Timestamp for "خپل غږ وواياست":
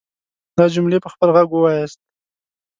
1.13-1.99